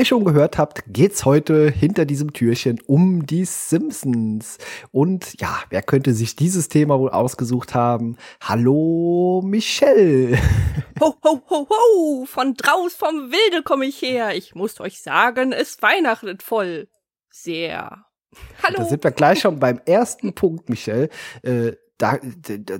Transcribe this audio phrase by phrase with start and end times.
[0.00, 4.56] ihr schon gehört habt, geht's heute hinter diesem Türchen um die Simpsons.
[4.92, 8.16] Und ja, wer könnte sich dieses Thema wohl ausgesucht haben?
[8.40, 10.38] Hallo, Michelle.
[11.00, 14.34] Ho, ho, ho, ho, von draus vom Wilde komme ich her.
[14.34, 16.88] Ich muss euch sagen, es weihnachtet voll.
[17.28, 18.06] Sehr.
[18.62, 18.78] Hallo.
[18.78, 21.10] Da sind wir gleich schon beim ersten Punkt, Michelle.
[21.42, 22.18] Äh, da,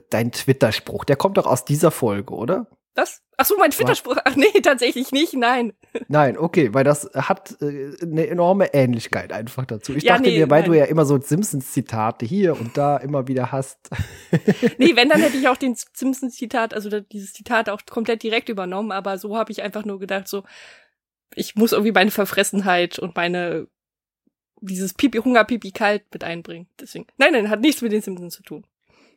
[0.08, 2.66] dein Twitter-Spruch, der kommt doch aus dieser Folge, oder?
[3.00, 3.22] Was?
[3.36, 4.18] Ach so, mein Twitter-Spruch.
[4.24, 5.72] Ach nee, tatsächlich nicht, nein.
[6.08, 9.94] Nein, okay, weil das hat äh, eine enorme Ähnlichkeit einfach dazu.
[9.94, 10.70] Ich ja, dachte nee, mir, weil nein.
[10.70, 13.78] du ja immer so Simpsons-Zitate hier und da immer wieder hast.
[14.78, 18.92] nee, wenn, dann hätte ich auch den Simpsons-Zitat, also dieses Zitat auch komplett direkt übernommen,
[18.92, 20.44] aber so habe ich einfach nur gedacht, so,
[21.34, 23.68] ich muss irgendwie meine Verfressenheit und meine
[24.60, 26.68] dieses Pipi, Hunger, Pipi, kalt mit einbringen.
[26.78, 27.06] Deswegen.
[27.16, 28.66] Nein, nein, hat nichts mit den Simpsons zu tun.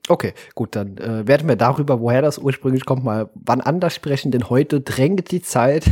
[0.10, 4.32] Okay, gut, dann äh, werden wir darüber, woher das ursprünglich kommt, mal wann anders sprechen,
[4.32, 5.86] denn heute drängt die Zeit.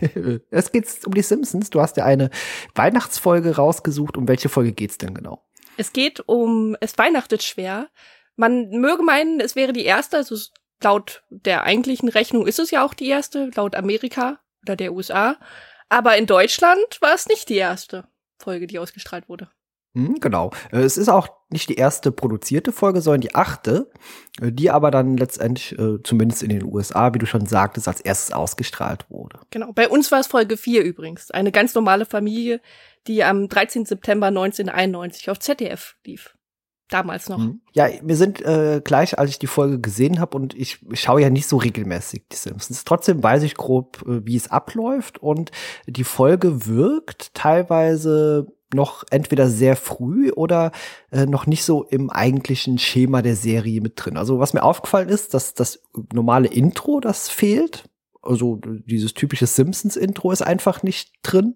[0.50, 1.68] es geht um die Simpsons.
[1.68, 2.30] Du hast ja eine
[2.74, 4.16] Weihnachtsfolge rausgesucht.
[4.16, 5.44] Um welche Folge geht's denn genau?
[5.76, 7.88] Es geht um Es weihnachtet schwer.
[8.36, 10.36] Man möge meinen, es wäre die erste, also
[10.82, 15.36] laut der eigentlichen Rechnung ist es ja auch die erste, laut Amerika oder der USA.
[15.90, 18.06] Aber in Deutschland war es nicht die erste
[18.38, 19.50] Folge, die ausgestrahlt wurde.
[19.92, 20.50] Mhm, genau.
[20.72, 23.90] Äh, es ist auch nicht die erste produzierte Folge, sondern die achte,
[24.40, 28.00] äh, die aber dann letztendlich, äh, zumindest in den USA, wie du schon sagtest, als
[28.00, 29.40] erstes ausgestrahlt wurde.
[29.50, 29.72] Genau.
[29.72, 31.30] Bei uns war es Folge 4 übrigens.
[31.30, 32.60] Eine ganz normale Familie,
[33.06, 33.84] die am 13.
[33.84, 36.36] September 1991 auf ZDF lief.
[36.88, 37.38] Damals noch.
[37.38, 37.60] Mhm.
[37.72, 41.30] Ja, wir sind äh, gleich, als ich die Folge gesehen habe und ich, schaue ja
[41.30, 42.84] nicht so regelmäßig die Simpsons.
[42.84, 45.52] Trotzdem weiß ich grob, wie es abläuft und
[45.86, 50.72] die Folge wirkt teilweise noch entweder sehr früh oder
[51.10, 54.16] äh, noch nicht so im eigentlichen Schema der Serie mit drin.
[54.16, 55.82] Also was mir aufgefallen ist, dass das
[56.12, 57.84] normale Intro, das fehlt.
[58.22, 61.54] Also dieses typische Simpsons-Intro ist einfach nicht drin.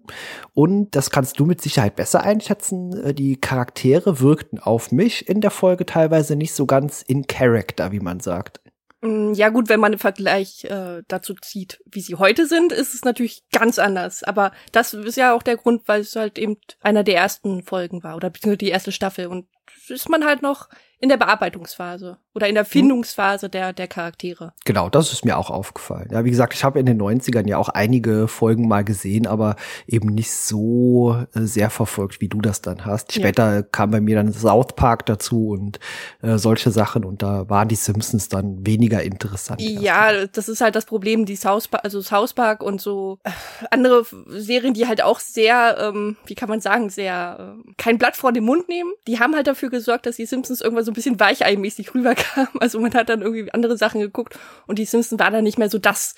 [0.53, 2.93] Und das kannst du mit Sicherheit besser einschätzen.
[3.03, 7.91] Äh, die Charaktere wirkten auf mich in der Folge teilweise nicht so ganz in Character,
[7.91, 8.61] wie man sagt.
[9.05, 12.93] Mm, ja gut, wenn man einen Vergleich äh, dazu zieht, wie sie heute sind, ist
[12.93, 14.23] es natürlich ganz anders.
[14.23, 18.03] Aber das ist ja auch der Grund, weil es halt eben einer der ersten Folgen
[18.03, 19.27] war oder beziehungsweise die erste Staffel.
[19.27, 19.47] Und
[19.87, 22.69] ist man halt noch in der Bearbeitungsphase oder in der hm.
[22.69, 24.53] Findungsphase der, der Charaktere.
[24.65, 26.09] Genau, das ist mir auch aufgefallen.
[26.11, 29.55] Ja, wie gesagt, ich habe in den 90ern ja auch einige Folgen mal gesehen, aber
[29.87, 33.13] eben nicht so äh, sehr verfolgt, wie du das dann hast.
[33.13, 33.61] Später ja.
[33.61, 35.79] kam bei mir dann South Park dazu und
[36.21, 39.61] äh, solche Sachen und da waren die Simpsons dann weniger interessant.
[39.61, 43.31] Ja, das ist halt das Problem, die South Park, also South Park und so äh,
[43.71, 48.17] andere Serien, die halt auch sehr, ähm, wie kann man sagen, sehr äh, kein Blatt
[48.17, 48.91] vor den Mund nehmen.
[49.07, 51.93] Die haben halt dafür gesorgt, dass die Simpsons irgendwann so ein bisschen weicheimäßig
[52.35, 52.47] rüberkam.
[52.59, 54.37] Also man hat dann irgendwie andere Sachen geguckt
[54.67, 56.15] und die Simpsons war dann nicht mehr so das,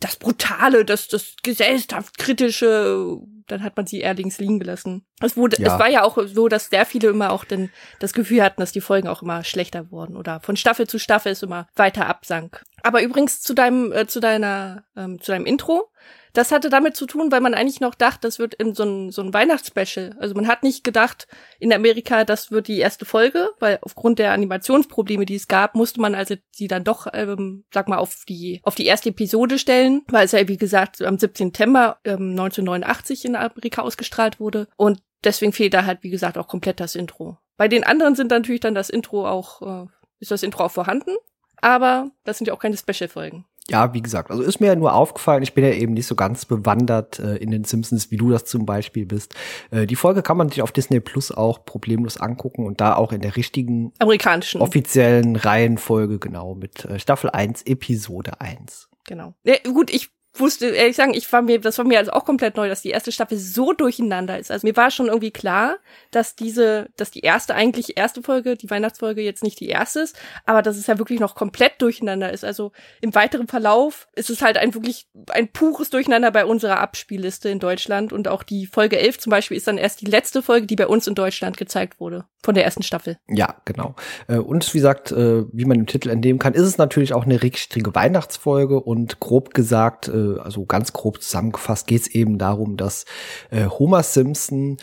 [0.00, 5.06] das Brutale, das, das gesellschaft kritische, dann hat man sie eher links liegen gelassen.
[5.20, 5.72] Es wurde, ja.
[5.72, 8.72] es war ja auch so, dass sehr viele immer auch denn das Gefühl hatten, dass
[8.72, 12.62] die Folgen auch immer schlechter wurden oder von Staffel zu Staffel es immer weiter absank.
[12.82, 15.90] Aber übrigens zu deinem, äh, zu deiner, ähm, zu deinem Intro.
[16.36, 19.10] Das hatte damit zu tun, weil man eigentlich noch dachte, das wird in so ein,
[19.10, 20.14] so ein Weihnachtsspecial.
[20.20, 21.26] Also man hat nicht gedacht,
[21.58, 25.98] in Amerika, das wird die erste Folge, weil aufgrund der Animationsprobleme, die es gab, musste
[25.98, 30.02] man also sie dann doch, ähm, sag mal, auf die, auf die erste Episode stellen,
[30.08, 31.46] weil es ja, wie gesagt, am 17.
[31.46, 34.68] September ähm, 1989 in Amerika ausgestrahlt wurde.
[34.76, 37.38] Und deswegen fehlt da halt, wie gesagt, auch komplett das Intro.
[37.56, 39.86] Bei den anderen sind natürlich dann das Intro auch, äh,
[40.18, 41.16] ist das Intro auch vorhanden,
[41.62, 44.94] aber das sind ja auch keine Special-Folgen ja, wie gesagt, also ist mir ja nur
[44.94, 48.30] aufgefallen, ich bin ja eben nicht so ganz bewandert äh, in den Simpsons, wie du
[48.30, 49.34] das zum Beispiel bist.
[49.70, 53.12] Äh, die Folge kann man sich auf Disney Plus auch problemlos angucken und da auch
[53.12, 58.88] in der richtigen amerikanischen offiziellen Reihenfolge, genau, mit äh, Staffel 1, Episode 1.
[59.04, 59.34] Genau.
[59.44, 60.10] Ja, gut, ich
[60.40, 62.90] wusste, ehrlich sagen, ich war mir, das war mir also auch komplett neu, dass die
[62.90, 64.50] erste Staffel so durcheinander ist.
[64.50, 65.76] Also mir war schon irgendwie klar,
[66.10, 70.18] dass diese, dass die erste eigentlich erste Folge, die Weihnachtsfolge jetzt nicht die erste ist,
[70.44, 72.44] aber dass es ja wirklich noch komplett durcheinander ist.
[72.44, 77.48] Also im weiteren Verlauf ist es halt ein wirklich ein pures Durcheinander bei unserer Abspielliste
[77.48, 80.66] in Deutschland und auch die Folge 11 zum Beispiel ist dann erst die letzte Folge,
[80.66, 83.18] die bei uns in Deutschland gezeigt wurde von der ersten Staffel.
[83.28, 83.96] Ja, genau.
[84.28, 87.24] Äh, und wie gesagt, äh, wie man im Titel entnehmen kann, ist es natürlich auch
[87.24, 92.76] eine richtige Weihnachtsfolge und grob gesagt äh, also ganz grob zusammengefasst, geht es eben darum,
[92.76, 93.04] dass
[93.52, 94.76] Homer Simpson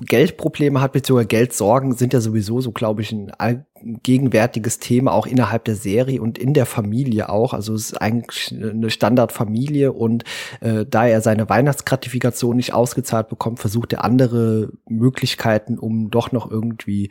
[0.00, 5.64] Geldprobleme hat, beziehungsweise Geldsorgen sind ja sowieso so, glaube ich, ein gegenwärtiges Thema auch innerhalb
[5.64, 7.54] der Serie und in der Familie auch.
[7.54, 10.24] Also es ist eigentlich eine Standardfamilie und
[10.60, 16.50] äh, da er seine Weihnachtsgratifikation nicht ausgezahlt bekommt, versucht er andere Möglichkeiten, um doch noch
[16.50, 17.10] irgendwie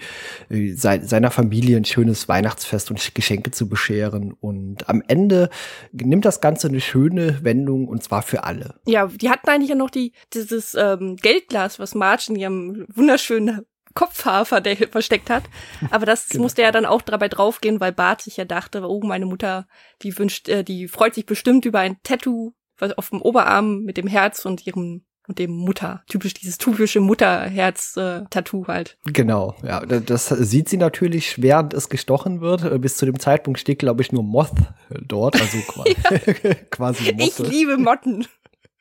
[0.50, 4.34] äh, sein, seiner Familie ein schönes Weihnachtsfest und Geschenke zu bescheren.
[4.34, 5.50] Und am Ende
[5.92, 8.76] nimmt das Ganze eine schöne Wendung und zwar für alle.
[8.86, 13.66] Ja, die hatten eigentlich ja noch die dieses ähm, Geldglas, was Marge in ihrem wunderschönen
[13.94, 15.44] Kopfhafer, der versteckt hat.
[15.92, 16.44] Aber das genau.
[16.44, 19.68] musste ja dann auch dabei draufgehen, weil Bart sich ja dachte, oh, meine Mutter,
[20.02, 23.98] die wünscht, äh, die freut sich bestimmt über ein Tattoo was auf dem Oberarm mit
[23.98, 28.98] dem Herz und ihrem und dem Mutter, typisch dieses typische Mutterherz-Tattoo halt.
[29.06, 32.64] Genau, ja, das sieht sie natürlich, während es gestochen wird.
[32.64, 34.56] Äh, bis zu dem Zeitpunkt steht, glaube ich, nur Moth
[34.90, 35.94] dort, also quasi,
[36.72, 37.44] quasi Motte.
[37.44, 38.26] Ich liebe Motten.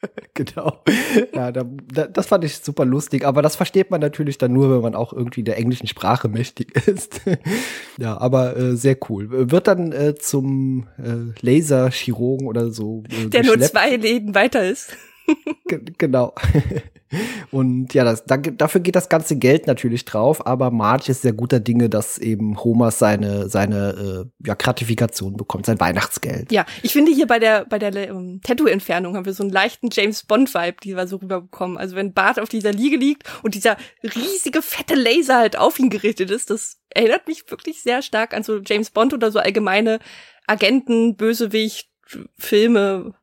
[0.34, 0.82] genau.
[1.34, 4.70] Ja, da, da, das fand ich super lustig, aber das versteht man natürlich dann nur,
[4.74, 7.20] wenn man auch irgendwie der englischen Sprache mächtig ist.
[7.98, 9.50] ja, aber äh, sehr cool.
[9.50, 13.02] Wird dann äh, zum äh, Laserchirurgen oder so.
[13.08, 14.96] Äh, der nur zwei Läden weiter ist
[15.98, 16.34] genau.
[17.50, 21.32] Und ja, das, da, dafür geht das ganze Geld natürlich drauf, aber Marge ist sehr
[21.32, 26.52] guter Dinge, dass eben Homer seine, seine äh, ja, Gratifikation bekommt, sein Weihnachtsgeld.
[26.52, 29.88] Ja, ich finde hier bei der, bei der ähm, Tattoo-Entfernung haben wir so einen leichten
[29.92, 31.78] James Bond-Vibe, die wir so rüberbekommen.
[31.78, 35.90] Also wenn Bart auf dieser Liege liegt und dieser riesige, fette Laser halt auf ihn
[35.90, 39.98] gerichtet ist, das erinnert mich wirklich sehr stark an so James Bond oder so allgemeine
[40.46, 41.90] Agenten, Bösewicht,
[42.38, 43.14] Filme,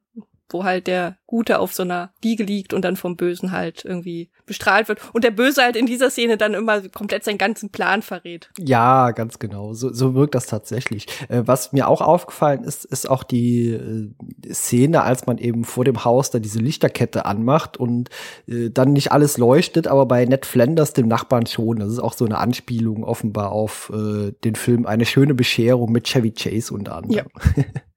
[0.49, 4.29] wo halt der Gute auf so einer Liege liegt und dann vom Bösen halt irgendwie
[4.45, 4.99] bestrahlt wird.
[5.13, 8.51] Und der Böse halt in dieser Szene dann immer komplett seinen ganzen Plan verrät.
[8.59, 9.73] Ja, ganz genau.
[9.73, 11.07] So, so wirkt das tatsächlich.
[11.29, 15.83] Äh, was mir auch aufgefallen ist, ist auch die äh, Szene, als man eben vor
[15.83, 18.09] dem Haus da diese Lichterkette anmacht und
[18.47, 21.79] äh, dann nicht alles leuchtet, aber bei Ned Flanders, dem Nachbarn schon.
[21.79, 26.05] Das ist auch so eine Anspielung offenbar auf äh, den Film Eine schöne Bescherung mit
[26.05, 27.25] Chevy Chase unter anderem.
[27.55, 27.63] Ja.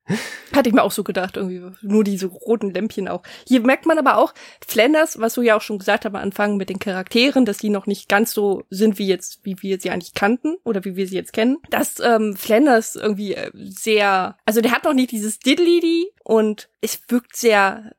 [0.55, 1.63] Hatte ich mir auch so gedacht, irgendwie.
[1.83, 3.23] Nur diese roten Lämpchen auch.
[3.47, 4.35] Hier merkt man aber auch,
[4.67, 7.71] Flanders, was du ja auch schon gesagt hast am Anfang mit den Charakteren, dass die
[7.71, 11.07] noch nicht ganz so sind wie jetzt, wie wir sie eigentlich kannten oder wie wir
[11.07, 11.59] sie jetzt kennen.
[11.71, 17.01] Dass ähm, Flanders irgendwie äh, sehr, also der hat noch nicht dieses Diddly und es
[17.09, 17.93] wirkt sehr,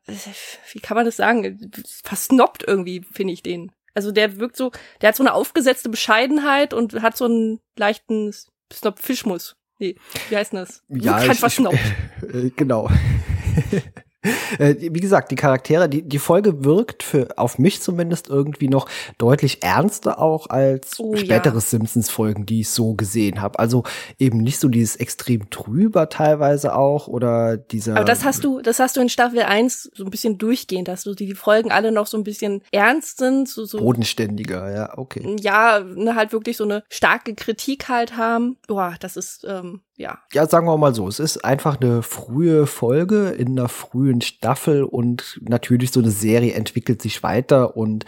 [0.71, 1.71] wie kann man das sagen,
[2.03, 3.71] versnobbt irgendwie, finde ich den.
[3.93, 4.71] Also der wirkt so,
[5.01, 8.33] der hat so eine aufgesetzte Bescheidenheit und hat so einen leichten
[8.71, 9.58] Snob-Fischmus.
[9.79, 9.95] Nee,
[10.29, 10.83] wie heißt das?
[10.89, 11.59] Ja, ich, ich,
[12.33, 12.89] äh, genau.
[14.57, 18.89] Äh, wie gesagt, die Charaktere, die, die Folge wirkt für, auf mich zumindest irgendwie noch
[19.17, 21.59] deutlich ernster auch als oh, spätere ja.
[21.59, 23.59] Simpsons-Folgen, die ich so gesehen habe.
[23.59, 23.83] Also
[24.17, 27.95] eben nicht so dieses extrem trüber teilweise auch oder dieser.
[27.95, 31.03] Aber das hast du, das hast du in Staffel 1 so ein bisschen durchgehend, dass
[31.03, 33.47] du die Folgen alle noch so ein bisschen ernst sind.
[33.47, 35.35] So, so Bodenständiger, ja, okay.
[35.39, 38.57] Ja, ne, halt wirklich so eine starke Kritik halt haben.
[38.67, 40.19] Boah, das ist, ähm, ja.
[40.31, 44.83] Ja, sagen wir mal so, es ist einfach eine frühe Folge in einer frühen Staffel
[44.83, 48.05] und natürlich so eine Serie entwickelt sich weiter und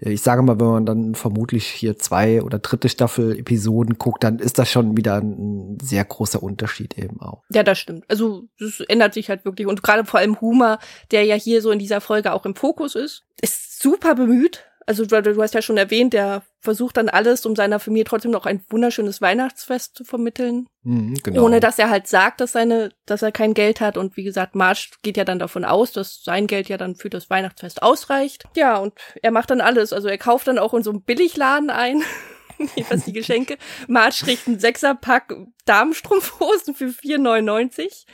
[0.00, 4.24] äh, ich sage mal, wenn man dann vermutlich hier zwei oder dritte Staffel Episoden guckt,
[4.24, 7.42] dann ist das schon wieder ein sehr großer Unterschied eben auch.
[7.50, 8.04] Ja, das stimmt.
[8.08, 10.78] Also es ändert sich halt wirklich und gerade vor allem Humor,
[11.10, 15.04] der ja hier so in dieser Folge auch im Fokus ist, ist super bemüht also
[15.04, 18.46] du, du hast ja schon erwähnt, der versucht dann alles, um seiner Familie trotzdem noch
[18.46, 20.66] ein wunderschönes Weihnachtsfest zu vermitteln.
[20.82, 21.44] Mhm, genau.
[21.44, 23.96] Ohne dass er halt sagt, dass seine, dass er kein Geld hat.
[23.96, 27.10] Und wie gesagt, Marsch geht ja dann davon aus, dass sein Geld ja dann für
[27.10, 28.44] das Weihnachtsfest ausreicht.
[28.56, 29.92] Ja, und er macht dann alles.
[29.92, 32.02] Also er kauft dann auch in so einem Billigladen ein.
[32.88, 33.58] was die Geschenke.
[33.88, 38.04] Marsch kriegt einen Sechserpack Damenstrumpfhosen für 4,99.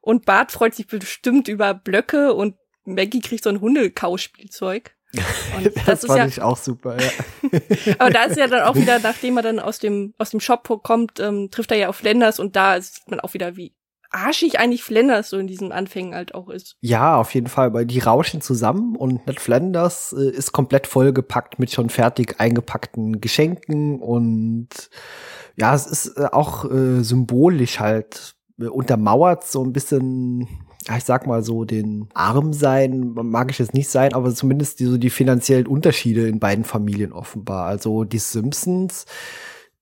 [0.00, 4.95] Und Bart freut sich bestimmt über Blöcke und Maggie kriegt so ein Hundekauspielzeug.
[5.86, 7.10] Das, das fand ja, ich auch super, ja.
[7.98, 10.68] aber da ist ja dann auch wieder, nachdem er dann aus dem, aus dem Shop
[10.82, 13.74] kommt, ähm, trifft er ja auf Flenders und da sieht man auch wieder, wie
[14.10, 16.76] arschig eigentlich Flenders so in diesen Anfängen halt auch ist.
[16.80, 21.58] Ja, auf jeden Fall, weil die rauschen zusammen und Ned Flanders äh, ist komplett vollgepackt
[21.58, 24.68] mit schon fertig eingepackten Geschenken und
[25.56, 31.26] ja, es ist äh, auch äh, symbolisch halt äh, untermauert so ein bisschen ich sag
[31.26, 35.10] mal so, den Arm sein, mag ich jetzt nicht sein, aber zumindest die, so die
[35.10, 37.66] finanziellen Unterschiede in beiden Familien offenbar.
[37.66, 39.06] Also die Simpsons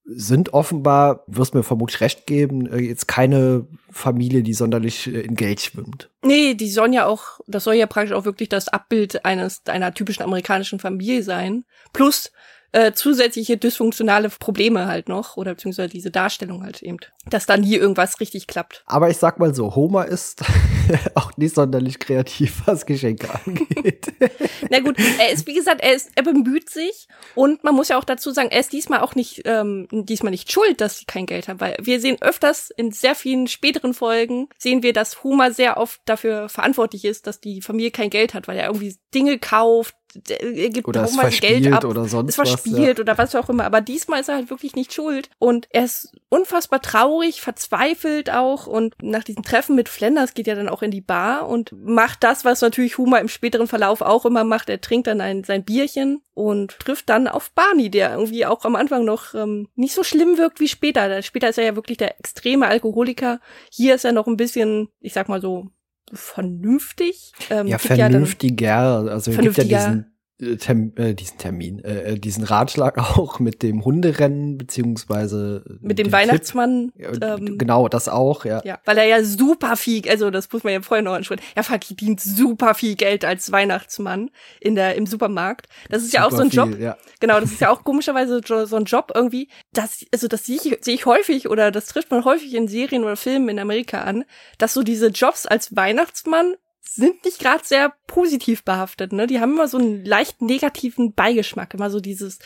[0.07, 5.35] sind offenbar, wirst mir vermutlich recht geben, äh, jetzt keine Familie, die sonderlich äh, in
[5.35, 6.11] Geld schwimmt.
[6.23, 9.95] Nee, die sollen ja auch, das soll ja praktisch auch wirklich das Abbild eines einer
[9.95, 11.65] typischen amerikanischen Familie sein.
[11.93, 12.33] Plus
[12.75, 16.99] äh, zusätzliche dysfunktionale Probleme halt noch oder beziehungsweise diese Darstellung halt eben,
[17.31, 18.83] dass dann hier irgendwas richtig klappt.
[18.87, 20.43] Aber ich sag mal so, Homer ist
[21.15, 24.13] auch nicht sonderlich kreativ, was Geschenke angeht.
[24.71, 27.99] Na gut, er ist, wie gesagt, er ist, er bemüht sich und man muss ja
[27.99, 31.27] auch dazu sagen, er ist diesmal auch nicht, ähm, diesmal nicht schuld, dass sie kein
[31.27, 35.53] Geld haben, weil wir sehen öfters in sehr vielen späteren Folgen, sehen wir, dass Huma
[35.53, 39.39] sehr oft dafür verantwortlich ist, dass die Familie kein Geld hat, weil er irgendwie Dinge
[39.39, 39.95] kauft,
[40.29, 43.01] er gibt Oder es haufenweise Geld ab, oder sonst es verspielt was.
[43.01, 43.65] oder was auch immer.
[43.65, 45.29] Aber diesmal ist er halt wirklich nicht schuld.
[45.39, 48.67] Und er ist unfassbar traurig, verzweifelt auch.
[48.67, 52.23] Und nach diesem Treffen mit Flanders geht er dann auch in die Bar und macht
[52.23, 54.69] das, was natürlich Huma im späteren Verlauf auch immer macht.
[54.69, 58.77] Er trinkt dann ein, sein Bierchen und trifft dann auf Barney, der irgendwie auch am
[58.77, 61.09] Anfang noch ähm, nicht so schlimm wirkt wie später.
[61.09, 63.41] Da, später ist er ja wirklich der extreme Alkoholiker.
[63.71, 65.69] Hier ist er noch ein bisschen, ich sag mal so,
[66.13, 67.33] vernünftig.
[67.51, 68.67] Ähm, ja, vernünftiger.
[68.67, 70.14] Ja also es gibt ja diesen
[70.59, 75.99] Term, äh, diesen Termin, äh, äh, diesen Ratschlag auch mit dem Hunderennen beziehungsweise äh, mit
[75.99, 76.93] dem, dem Weihnachtsmann.
[76.99, 78.63] Ähm, genau, das auch, ja.
[78.65, 81.43] Ja, weil er ja super viel, also das muss man ja vorher noch ansprechen.
[81.55, 85.67] Er verdient super viel Geld als Weihnachtsmann in der im Supermarkt.
[85.89, 86.79] Das ist super ja auch so ein viel, Job.
[86.79, 86.97] Ja.
[87.21, 89.49] Genau, das ist ja auch komischerweise so ein Job irgendwie.
[89.73, 93.05] Das, also das sehe ich, sehe ich häufig oder das trifft man häufig in Serien
[93.05, 94.25] oder Filmen in Amerika an,
[94.59, 96.55] dass so diese Jobs als Weihnachtsmann
[96.89, 99.27] sind nicht gerade sehr positiv behaftet, ne?
[99.27, 102.39] Die haben immer so einen leicht negativen Beigeschmack, immer so dieses,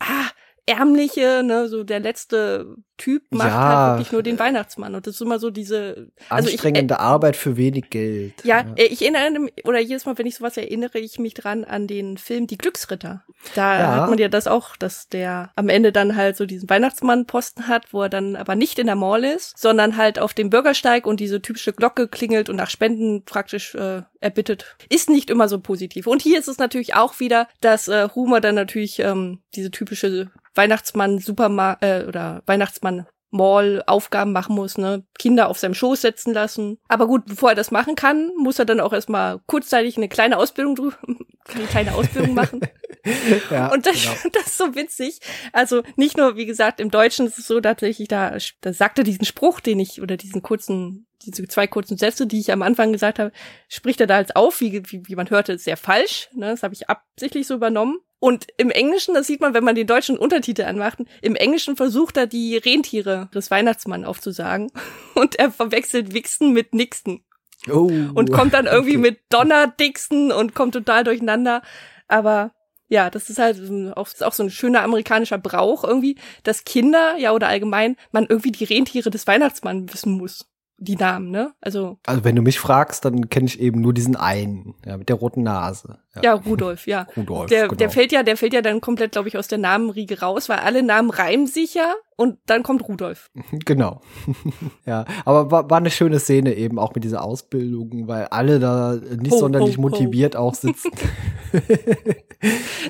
[0.00, 0.30] ah,
[0.66, 5.16] ärmliche, ne, so der letzte Typ macht ja, halt wirklich nur den Weihnachtsmann und das
[5.16, 8.34] ist immer so diese also anstrengende ich, äh, Arbeit für wenig Geld.
[8.44, 11.34] Ja, ja, äh, ich erinnere mich, oder jedes Mal, wenn ich sowas erinnere, ich mich
[11.34, 13.24] dran an den Film Die Glücksritter.
[13.56, 13.94] Da ja.
[13.96, 17.92] hat man ja das auch, dass der am Ende dann halt so diesen Weihnachtsmann-Posten hat,
[17.92, 21.18] wo er dann aber nicht in der Mall ist, sondern halt auf dem Bürgersteig und
[21.18, 24.76] diese typische Glocke klingelt und nach Spenden praktisch äh, erbittet.
[24.88, 26.06] Ist nicht immer so positiv.
[26.06, 30.30] Und hier ist es natürlich auch wieder, dass äh, Humor dann natürlich ähm, diese typische
[30.54, 35.04] Weihnachtsmann Supermarkt äh, oder Weihnachtsmann Mall Aufgaben machen muss, ne?
[35.18, 36.78] Kinder auf seinem Schoß setzen lassen.
[36.86, 40.36] Aber gut, bevor er das machen kann, muss er dann auch erstmal kurzzeitig eine kleine
[40.38, 40.92] Ausbildung
[41.54, 42.60] eine kleine Ausbildung machen.
[43.50, 44.14] ja, und das, genau.
[44.32, 45.20] das ist so witzig.
[45.52, 49.04] Also nicht nur, wie gesagt, im Deutschen ist es so tatsächlich, da, da sagt er
[49.04, 52.92] diesen Spruch, den ich, oder diesen kurzen, diese zwei kurzen Sätze, die ich am Anfang
[52.92, 53.32] gesagt habe,
[53.68, 56.28] spricht er da als auf, wie, wie, wie man hörte, sehr falsch.
[56.34, 56.50] Ne?
[56.50, 57.98] Das habe ich absichtlich so übernommen.
[58.22, 62.16] Und im Englischen, das sieht man, wenn man den deutschen Untertitel anmacht, im Englischen versucht
[62.16, 64.70] er die Rentiere des Weihnachtsmann aufzusagen.
[65.16, 67.24] Und er verwechselt Wixen mit Nixen.
[67.68, 69.10] Oh, und kommt dann irgendwie okay.
[69.10, 71.62] mit Donner Dixon und kommt total durcheinander.
[72.08, 72.52] Aber
[72.88, 73.60] ja, das ist halt
[73.96, 78.26] auch, ist auch so ein schöner amerikanischer Brauch irgendwie, dass Kinder, ja oder allgemein, man
[78.28, 80.51] irgendwie die Rentiere des Weihnachtsmanns wissen muss
[80.82, 81.52] die Namen, ne?
[81.60, 81.98] Also.
[82.06, 85.16] Also wenn du mich fragst, dann kenne ich eben nur diesen einen, ja, mit der
[85.16, 85.98] roten Nase.
[86.16, 87.06] Ja, ja Rudolf, ja.
[87.16, 87.48] Rudolf.
[87.48, 87.74] Der, genau.
[87.76, 90.58] der fällt ja, der fällt ja dann komplett, glaube ich, aus der Namenriege raus, weil
[90.58, 93.30] alle Namen reimen sich ja und dann kommt Rudolf.
[93.64, 94.00] Genau.
[94.86, 98.94] ja, aber war, war eine schöne Szene eben auch mit dieser Ausbildung, weil alle da
[98.94, 100.40] nicht ho, sonderlich ho, motiviert ho.
[100.40, 100.90] auch sitzen.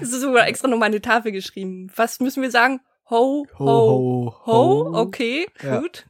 [0.00, 1.90] es ist sogar extra nochmal eine Tafel geschrieben.
[1.94, 2.80] Was müssen wir sagen?
[3.10, 4.34] Ho, ho, ho.
[4.46, 5.00] ho.
[5.00, 5.80] Okay, ja.
[5.80, 6.06] gut.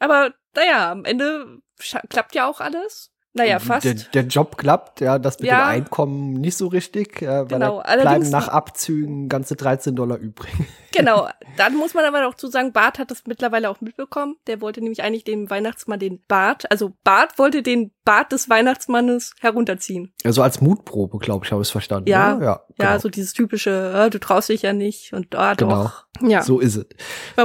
[0.00, 1.60] aber naja, am Ende
[2.08, 3.10] klappt ja auch alles.
[3.32, 3.84] Naja, fast.
[3.84, 5.60] Der, der Job klappt, ja, das mit ja.
[5.60, 7.20] dem Einkommen nicht so richtig.
[7.20, 10.52] Ja, genau, weil bleiben nach Abzügen ganze 13 Dollar übrig.
[10.92, 14.34] Genau, dann muss man aber auch zu sagen, Bart hat das mittlerweile auch mitbekommen.
[14.48, 19.34] Der wollte nämlich eigentlich dem Weihnachtsmann den Bart, also Bart wollte den Bart des Weihnachtsmannes
[19.38, 20.12] herunterziehen.
[20.24, 22.10] Also als Mutprobe, glaube ich, habe ich es verstanden.
[22.10, 22.92] Ja, ja, ja, genau.
[22.92, 25.84] ja, so dieses typische, äh, du traust dich ja nicht und ah, genau.
[25.84, 26.06] doch.
[26.22, 26.42] Ja.
[26.42, 26.86] So ist es.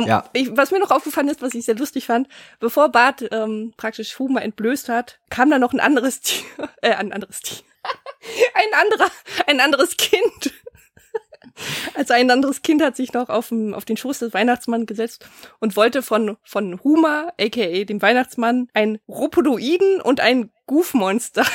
[0.05, 0.29] Ja.
[0.33, 2.27] Ich, was mir noch aufgefallen ist, was ich sehr lustig fand,
[2.59, 6.45] bevor Bart ähm, praktisch Huma entblößt hat, kam da noch ein anderes Tier,
[6.81, 7.63] äh, ein anderes Tier.
[8.53, 9.11] ein anderer,
[9.47, 10.53] ein anderes Kind.
[11.93, 15.25] Also ein anderes Kind hat sich noch auf, den, auf den Schoß des Weihnachtsmanns gesetzt
[15.59, 21.45] und wollte von, von Huma, aka dem Weihnachtsmann, ein Ropodoiden und ein Goofmonster.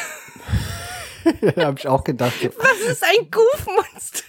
[1.57, 2.35] Ja, hab ich auch gedacht.
[2.59, 4.25] Was ist ein Goofmonster?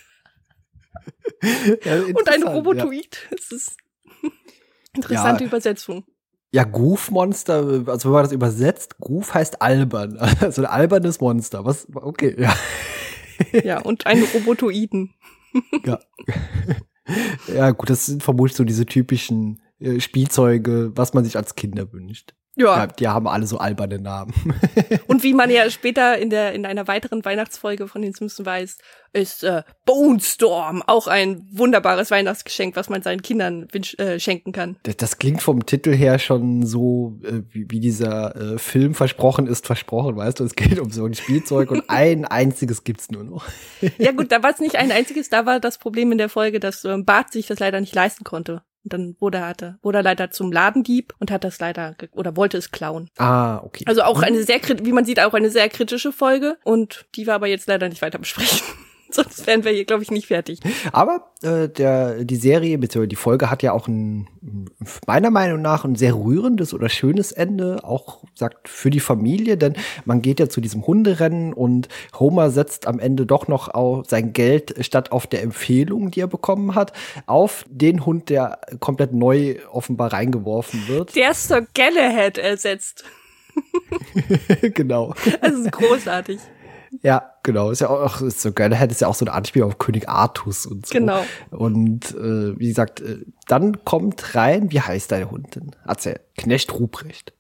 [1.84, 3.28] ja, und ein Robotoid.
[3.30, 3.38] Ja.
[3.38, 3.78] Das ist
[4.96, 5.50] interessante ja.
[5.50, 6.06] Übersetzung.
[6.54, 10.18] Ja, Goof-Monster, also wenn man das übersetzt, Goof heißt albern.
[10.18, 11.64] Also ein albernes Monster.
[11.64, 11.88] Was?
[11.94, 12.54] Okay, ja.
[13.64, 15.14] Ja, und ein Robotoiden.
[15.86, 15.98] Ja.
[17.48, 21.92] Ja, gut, das sind vermutlich so diese typischen äh, Spielzeuge, was man sich als Kinder
[21.94, 22.34] wünscht.
[22.56, 22.78] Ja.
[22.78, 22.88] ja.
[22.88, 24.34] Die haben alle so alberne Namen.
[25.08, 28.78] Und wie man ja später in der in einer weiteren Weihnachtsfolge von den Simpsons weiß,
[29.14, 33.68] ist äh, Bone Storm auch ein wunderbares Weihnachtsgeschenk, was man seinen Kindern
[33.98, 34.78] äh, schenken kann.
[34.84, 39.48] Das, das, klingt vom Titel her schon so, äh, wie, wie dieser äh, Film versprochen
[39.48, 40.44] ist, versprochen, weißt du?
[40.44, 43.46] Es geht um so ein Spielzeug und ein einziges gibt's nur noch.
[43.98, 46.60] ja gut, da war es nicht ein einziges, da war das Problem in der Folge,
[46.60, 48.62] dass äh, Bart sich das leider nicht leisten konnte.
[48.84, 52.36] Und dann wurde er, hatte, wurde er leider zum Ladendieb und hat das leider oder
[52.36, 53.10] wollte es klauen.
[53.18, 53.84] Ah, okay.
[53.88, 56.58] Also auch eine sehr, wie man sieht, auch eine sehr kritische Folge.
[56.64, 58.62] Und die wir aber jetzt leider nicht weiter besprechen.
[59.14, 60.60] Sonst wären wir hier, glaube ich, nicht fertig.
[60.92, 64.28] Aber äh, der, die Serie, beziehungsweise die Folge hat ja auch ein,
[65.06, 69.74] meiner Meinung nach ein sehr rührendes oder schönes Ende, auch sagt für die Familie, denn
[70.06, 71.90] man geht ja zu diesem Hunderennen und
[72.20, 76.28] Homer setzt am Ende doch noch auf sein Geld statt auf der Empfehlung, die er
[76.28, 76.94] bekommen hat,
[77.26, 81.16] auf den Hund, der komplett neu offenbar reingeworfen wird.
[81.16, 83.04] Der Sir Galahad ersetzt.
[84.74, 85.14] genau.
[85.42, 86.40] Das ist großartig.
[87.02, 87.72] Ja, genau.
[87.72, 88.76] Ist ja auch ist so geil.
[88.76, 90.94] Hätte es ja auch so ein Anspiel auf König Artus und so.
[90.94, 91.24] Genau.
[91.50, 95.72] Und äh, wie gesagt, äh, dann kommt rein, wie heißt deine Hund denn?
[95.86, 96.20] Erzähl.
[96.38, 97.34] Knecht Ruprecht.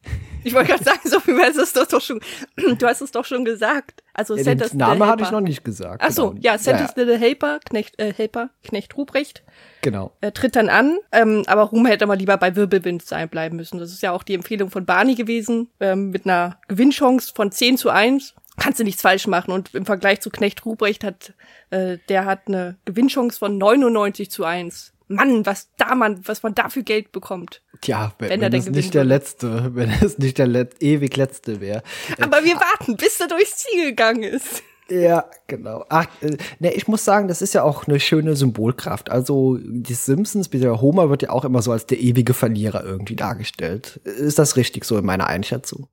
[0.44, 2.20] Ich wollte gerade sagen, so wie du es doch schon,
[2.78, 4.04] du hast es doch schon gesagt.
[4.14, 6.02] Also ja, den Name hatte ich noch nicht gesagt.
[6.06, 6.42] Ach so, genau.
[6.42, 7.10] ja, Santa's ja, ja.
[7.10, 9.44] Little Helper, Knecht, äh, Helper, Knecht Ruprecht.
[9.82, 10.12] Genau.
[10.22, 13.80] Er tritt dann an, ähm, aber Ruhm hätte mal lieber bei Wirbelwind sein bleiben müssen.
[13.80, 17.78] Das ist ja auch die Empfehlung von Barney gewesen, ähm, mit einer Gewinnchance von 10
[17.78, 19.52] zu 1 kannst du nichts falsch machen.
[19.52, 21.34] Und im Vergleich zu Knecht Ruprecht hat,
[21.72, 24.94] äh, der hat eine Gewinnchance von 99 zu 1.
[25.08, 27.62] Mann, was da man, was man da für Geld bekommt.
[27.82, 31.60] Tja, wenn, wenn, wenn es nicht der letzte, wenn es nicht der Let ewig letzte
[31.60, 31.84] wäre.
[32.22, 34.64] Aber wir warten, bis er durchs Ziel gegangen ist.
[34.90, 35.86] Ja, genau.
[35.90, 39.10] Ach, äh, ne, ich muss sagen, das ist ja auch eine schöne Symbolkraft.
[39.10, 43.16] Also die Simpsons, der Homer wird ja auch immer so als der ewige Verlierer irgendwie
[43.16, 44.02] dargestellt.
[44.04, 45.88] Ist das richtig so in meiner Einschätzung?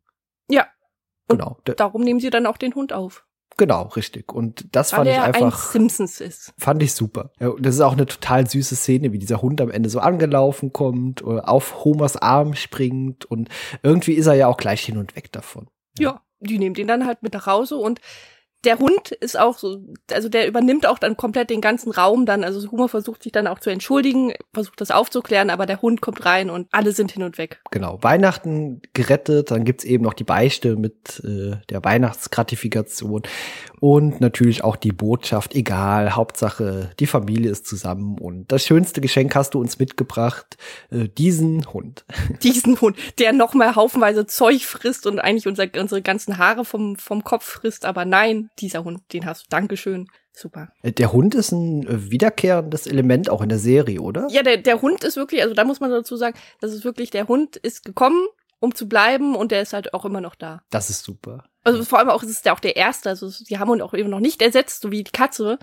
[0.50, 0.66] Ja,
[1.28, 1.58] und genau.
[1.64, 3.25] Darum nehmen sie dann auch den Hund auf.
[3.56, 4.32] Genau, richtig.
[4.32, 5.66] Und das Weil fand ich einfach.
[5.66, 6.54] Ein Simpsons ist.
[6.58, 7.32] Fand ich super.
[7.58, 11.25] Das ist auch eine total süße Szene, wie dieser Hund am Ende so angelaufen kommt,
[11.25, 13.49] auf Homers Arm springt und
[13.82, 15.68] irgendwie ist er ja auch gleich hin und weg davon.
[15.99, 18.00] Ja, ja die nehmen den dann halt mit nach Hause und
[18.64, 22.42] der Hund ist auch so, also der übernimmt auch dann komplett den ganzen Raum dann.
[22.42, 26.24] Also Humor versucht sich dann auch zu entschuldigen, versucht das aufzuklären, aber der Hund kommt
[26.24, 27.60] rein und alle sind hin und weg.
[27.70, 33.22] Genau, Weihnachten gerettet, dann gibt's eben noch die Beichte mit äh, der Weihnachtsgratifikation
[33.80, 39.35] und natürlich auch die Botschaft, egal, Hauptsache die Familie ist zusammen und das schönste Geschenk
[39.35, 40.56] hast du uns mitgebracht,
[40.90, 42.04] äh, diesen Hund.
[42.42, 46.97] Diesen Hund, der noch mal haufenweise Zeug frisst und eigentlich unser, unsere ganzen Haare vom,
[46.97, 49.47] vom Kopf frisst, aber nein, dieser Hund, den hast du.
[49.50, 50.06] Dankeschön.
[50.32, 50.69] Super.
[50.82, 54.28] Äh, der Hund ist ein äh, wiederkehrendes Element auch in der Serie, oder?
[54.30, 57.10] Ja, der, der Hund ist wirklich, also da muss man dazu sagen, das ist wirklich,
[57.10, 58.25] der Hund ist gekommen,
[58.60, 60.62] um zu bleiben und der ist halt auch immer noch da.
[60.71, 61.45] Das ist super.
[61.69, 63.95] Also vor allem auch, es ist ja auch der erste, also die haben ihn auch
[63.95, 65.59] eben noch nicht ersetzt, so wie die Katze,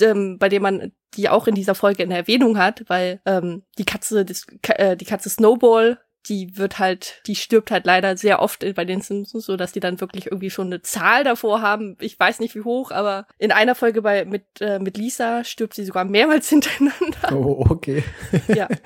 [0.00, 3.84] ähm, bei dem man die auch in dieser Folge in Erwähnung hat, weil ähm, die
[3.84, 8.64] Katze, das, äh, die Katze Snowball die wird halt, die stirbt halt leider sehr oft
[8.74, 11.96] bei den Simpsons, so dass die dann wirklich irgendwie schon eine Zahl davor haben.
[12.00, 15.74] Ich weiß nicht wie hoch, aber in einer Folge bei mit äh, mit Lisa stirbt
[15.74, 17.32] sie sogar mehrmals hintereinander.
[17.32, 18.02] Oh, okay.
[18.48, 18.68] Ja.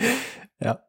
[0.64, 0.85] Ja,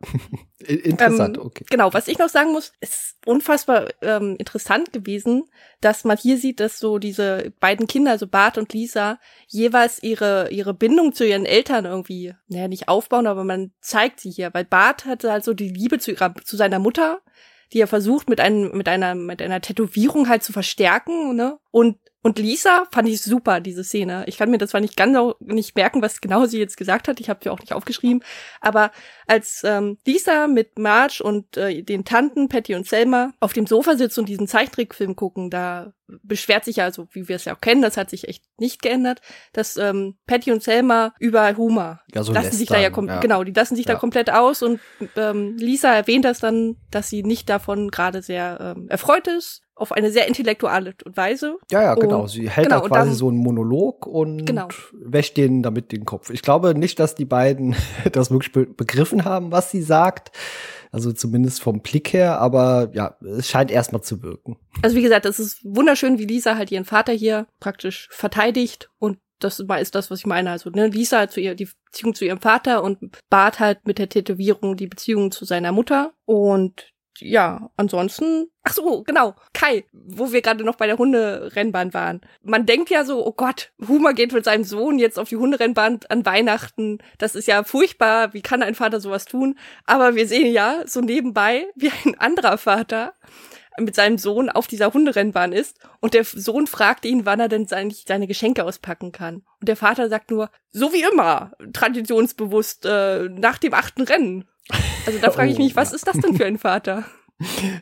[0.59, 1.65] interessant, ähm, okay.
[1.69, 5.45] Genau, was ich noch sagen muss, ist unfassbar ähm, interessant gewesen,
[5.81, 10.49] dass man hier sieht, dass so diese beiden Kinder, also Bart und Lisa, jeweils ihre
[10.51, 14.65] ihre Bindung zu ihren Eltern irgendwie, naja, nicht aufbauen, aber man zeigt sie hier, weil
[14.65, 17.21] Bart hatte halt so die Liebe zu ihrer zu seiner Mutter,
[17.71, 21.57] die er versucht mit einem mit einer mit einer Tätowierung halt zu verstärken, ne?
[21.71, 24.23] Und und Lisa fand ich super, diese Szene.
[24.27, 27.19] Ich kann mir das zwar nicht ganz nicht merken, was genau sie jetzt gesagt hat.
[27.19, 28.23] Ich habe sie auch nicht aufgeschrieben.
[28.61, 28.91] Aber
[29.27, 33.97] als ähm, Lisa mit Marge und äh, den Tanten Patty und Selma auf dem Sofa
[33.97, 37.61] sitzt und diesen Zeichentrickfilm gucken, da beschwert sich ja, also wie wir es ja auch
[37.61, 39.19] kennen, das hat sich echt nicht geändert,
[39.51, 43.43] dass ähm, Patty und Selma über Humor ja, so lassen sich da ja, ja, genau,
[43.43, 43.93] die lassen sich ja.
[43.93, 44.79] da komplett aus und
[45.17, 49.91] ähm, Lisa erwähnt das dann, dass sie nicht davon gerade sehr ähm, erfreut ist auf
[49.91, 51.57] eine sehr intellektuelle Weise.
[51.71, 52.27] Ja, ja, genau.
[52.27, 54.67] Sie hält genau, da quasi dann, so einen Monolog und genau.
[54.93, 56.29] wäscht denen damit den Kopf.
[56.29, 57.75] Ich glaube nicht, dass die beiden
[58.11, 60.31] das wirklich be begriffen haben, was sie sagt.
[60.91, 64.57] Also zumindest vom Blick her, aber ja, es scheint erstmal zu wirken.
[64.83, 69.17] Also wie gesagt, es ist wunderschön, wie Lisa halt ihren Vater hier praktisch verteidigt und
[69.39, 70.51] das ist das, was ich meine.
[70.51, 73.97] Also ne, Lisa hat zu ihr die Beziehung zu ihrem Vater und Bart halt mit
[73.97, 76.13] der Tätowierung die Beziehung zu seiner Mutter.
[76.25, 82.21] Und ja, ansonsten, ach so, genau, Kai, wo wir gerade noch bei der Hunderennbahn waren.
[82.41, 85.99] Man denkt ja so, oh Gott, Humor geht mit seinem Sohn jetzt auf die Hunderennbahn
[86.09, 86.99] an Weihnachten.
[87.17, 88.33] Das ist ja furchtbar.
[88.33, 89.57] Wie kann ein Vater sowas tun?
[89.85, 93.13] Aber wir sehen ja so nebenbei, wie ein anderer Vater
[93.79, 97.65] mit seinem Sohn auf dieser Hunderennbahn ist und der Sohn fragt ihn, wann er denn
[97.65, 99.43] seine, seine Geschenke auspacken kann.
[99.59, 104.47] Und der Vater sagt nur, so wie immer, traditionsbewusst, äh, nach dem achten Rennen.
[105.05, 107.05] Also da frage ich mich, was ist das denn für ein Vater?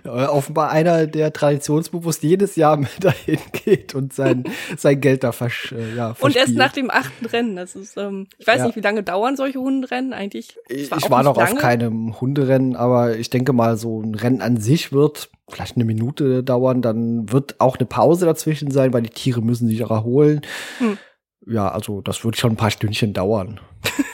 [0.06, 4.46] Offenbar einer, der traditionsbewusst jedes Jahr mit dahin geht und sein,
[4.78, 7.56] sein Geld da versch, äh, ja, Und erst nach dem achten Rennen.
[7.56, 8.65] Das ist, ähm, ich weiß ja.
[8.65, 10.58] nicht, wie lange dauern solche Hunderennen eigentlich?
[10.67, 11.52] Ich war, ich war noch lange.
[11.52, 15.86] auf keinem Hunderennen, aber ich denke mal, so ein Rennen an sich wird vielleicht eine
[15.86, 19.91] Minute dauern, dann wird auch eine Pause dazwischen sein, weil die Tiere müssen sich auch
[19.91, 20.41] erholen.
[20.78, 20.98] Hm.
[21.46, 23.60] Ja, also das wird schon ein paar Stündchen dauern.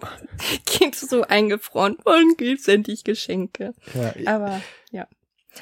[0.00, 0.08] ja.
[0.66, 3.74] Kind so eingefroren, wann gibt's endlich Geschenke?
[3.94, 5.06] Ja, Aber ja.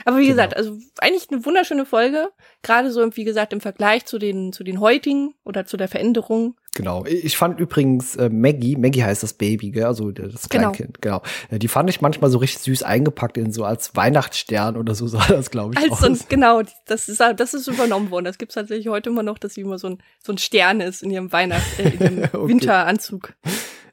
[0.05, 0.35] Aber wie genau.
[0.35, 2.29] gesagt, also eigentlich eine wunderschöne Folge,
[2.63, 6.57] gerade so wie gesagt im Vergleich zu den zu den heutigen oder zu der Veränderung.
[6.75, 7.05] Genau.
[7.07, 9.85] Ich fand übrigens äh, Maggie, Maggie heißt das Baby, gell?
[9.85, 10.71] also das genau.
[10.71, 11.23] Kleinkind, genau.
[11.49, 11.59] genau.
[11.59, 15.27] Die fand ich manchmal so richtig süß eingepackt in so als Weihnachtsstern oder so sah
[15.27, 15.91] das, glaube ich.
[15.91, 16.29] Als aus.
[16.29, 18.27] genau, das ist das ist übernommen worden.
[18.27, 21.03] Das gibt's tatsächlich heute immer noch, dass sie immer so ein so ein Stern ist
[21.03, 22.49] in ihrem Weihnachts äh, in ihrem okay.
[22.49, 23.35] Winteranzug.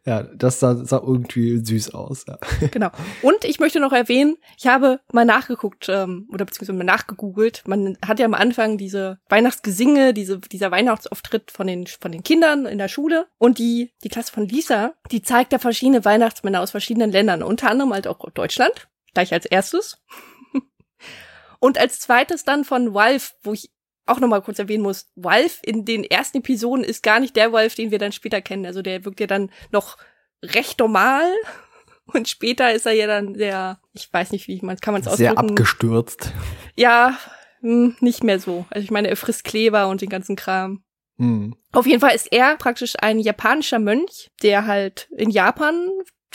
[0.05, 2.25] Ja, das sah, sah irgendwie süß aus.
[2.27, 2.37] Ja.
[2.71, 2.91] Genau.
[3.23, 7.63] Und ich möchte noch erwähnen, ich habe mal nachgeguckt ähm, oder beziehungsweise mal nachgegoogelt.
[7.65, 12.67] Man hat ja am Anfang diese Weihnachtsgesinge, diese dieser Weihnachtsauftritt von den von den Kindern
[12.67, 16.71] in der Schule und die die Klasse von Lisa, die zeigt ja verschiedene Weihnachtsmänner aus
[16.71, 19.97] verschiedenen Ländern, unter anderem halt auch Deutschland, gleich als erstes.
[21.59, 23.71] Und als zweites dann von Walf, wo ich
[24.05, 27.75] auch nochmal kurz erwähnen muss, Wolf in den ersten Episoden ist gar nicht der Wolf,
[27.75, 28.65] den wir dann später kennen.
[28.65, 29.97] Also der wirkt ja dann noch
[30.43, 31.25] recht normal.
[32.13, 35.07] Und später ist er ja dann sehr, ich weiß nicht, wie man kann man es
[35.07, 35.33] ausdrücken.
[35.33, 36.33] Sehr abgestürzt.
[36.75, 37.17] Ja,
[37.61, 38.65] hm, nicht mehr so.
[38.69, 40.83] Also ich meine, er frisst Kleber und den ganzen Kram.
[41.17, 41.55] Hm.
[41.71, 45.89] Auf jeden Fall ist er praktisch ein japanischer Mönch, der halt in Japan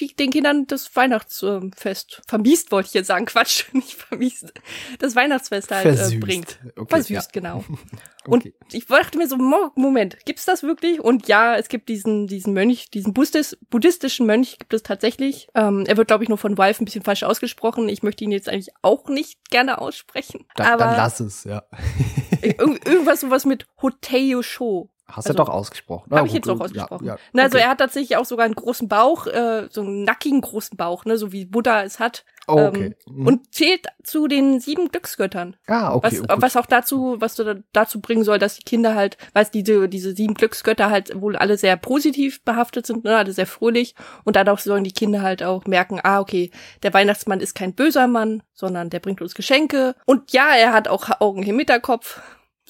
[0.09, 3.27] den Kindern das Weihnachtsfest vermiest, wollte ich jetzt sagen.
[3.27, 4.53] Quatsch, nicht vermiest.
[4.99, 6.59] Das Weihnachtsfest halt äh, bringt.
[6.77, 7.41] Okay, Versüßt, ja.
[7.41, 7.65] genau.
[8.27, 8.55] Und okay.
[8.73, 11.01] ich dachte mir so, Moment, gibt's das wirklich?
[11.01, 15.49] Und ja, es gibt diesen, diesen Mönch, diesen Buddhist, buddhistischen Mönch gibt es tatsächlich.
[15.55, 17.89] Ähm, er wird, glaube ich, nur von Wolf ein bisschen falsch ausgesprochen.
[17.89, 20.47] Ich möchte ihn jetzt eigentlich auch nicht gerne aussprechen.
[20.55, 21.63] Da, aber dann lass es, ja.
[22.43, 26.15] irgendwas sowas mit Hoteo Sho Hast also, du doch ausgesprochen.
[26.15, 27.07] Habe ich jetzt auch ausgesprochen.
[27.07, 27.19] Ja, ja.
[27.33, 30.77] Na, also er hat tatsächlich auch sogar einen großen Bauch, äh, so einen nackigen großen
[30.77, 32.25] Bauch, ne, so wie Buddha es hat.
[32.49, 32.97] Oh, okay.
[33.07, 33.27] Ähm, mhm.
[33.27, 35.57] Und zählt zu den sieben Glücksgöttern.
[35.67, 36.23] Ah, okay.
[36.27, 39.89] Was, was auch dazu, was du dazu bringen soll, dass die Kinder halt, weil diese,
[39.89, 43.95] diese sieben Glücksgötter halt wohl alle sehr positiv behaftet sind, ne, alle sehr fröhlich.
[44.25, 46.51] Und dadurch sollen die Kinder halt auch merken, ah, okay,
[46.83, 49.95] der Weihnachtsmann ist kein böser Mann, sondern der bringt uns Geschenke.
[50.07, 52.21] Und ja, er hat auch Augen im Hinterkopf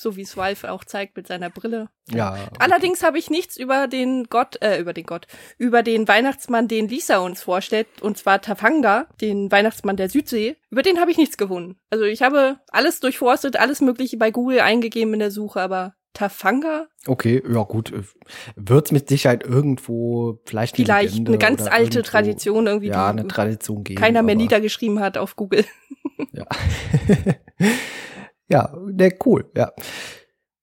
[0.02, 1.88] so wie Swalfe auch zeigt mit seiner Brille.
[2.10, 2.32] Ja.
[2.32, 2.56] Okay.
[2.58, 5.26] Allerdings habe ich nichts über den Gott, äh, über den Gott,
[5.58, 10.56] über den Weihnachtsmann, den Lisa uns vorstellt, und zwar Tafanga, den Weihnachtsmann der Südsee.
[10.70, 11.78] Über den habe ich nichts gefunden.
[11.90, 16.86] Also ich habe alles durchforstet, alles Mögliche bei Google eingegeben in der Suche, aber Tafanga?
[17.06, 17.92] Okay, ja gut.
[18.56, 22.88] Wird's mit Sicherheit irgendwo vielleicht Vielleicht eine, eine ganz alte Tradition irgendwie.
[22.88, 24.00] Ja, eine Tradition geben.
[24.00, 25.64] Keiner mehr niedergeschrieben hat auf Google.
[26.32, 26.46] Ja.
[28.50, 29.72] Ja, der cool, ja.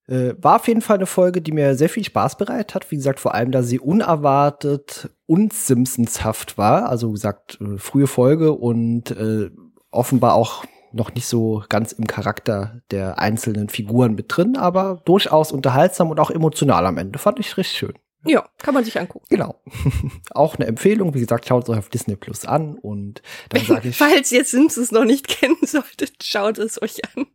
[0.08, 2.92] Äh, war auf jeden Fall eine Folge, die mir sehr viel Spaß bereitet hat.
[2.92, 6.90] Wie gesagt, vor allem, da sie unerwartet und Simpsonshaft war.
[6.90, 9.50] Also wie gesagt, äh, frühe Folge und äh,
[9.92, 15.52] offenbar auch noch nicht so ganz im Charakter der einzelnen Figuren mit drin, aber durchaus
[15.52, 17.20] unterhaltsam und auch emotional am Ende.
[17.20, 17.94] Fand ich richtig schön.
[18.26, 19.26] Ja, kann man sich angucken.
[19.30, 19.62] Genau.
[20.32, 21.14] auch eine Empfehlung.
[21.14, 23.98] Wie gesagt, schaut es euch auf Disney Plus an und dann sage ich.
[23.98, 27.28] Falls ihr Simpsons noch nicht kennen solltet, schaut es euch an.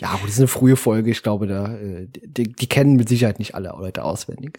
[0.00, 1.10] Ja, aber das ist eine frühe Folge.
[1.10, 4.58] Ich glaube, da, äh, die, die kennen mit Sicherheit nicht alle Leute auswendig.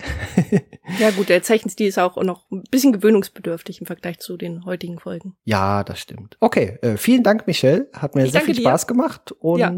[1.00, 5.00] ja, gut, der Zeichenstil ist auch noch ein bisschen gewöhnungsbedürftig im Vergleich zu den heutigen
[5.00, 5.36] Folgen.
[5.44, 6.38] Ja, das stimmt.
[6.40, 7.90] Okay, äh, vielen Dank, Michelle.
[7.94, 8.88] Hat mir ich sehr viel Spaß dir.
[8.88, 9.32] gemacht.
[9.40, 9.74] Und ja.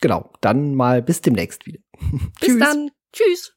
[0.00, 1.78] genau, dann mal bis demnächst wieder.
[2.40, 2.90] Bis dann.
[3.12, 3.54] Tschüss.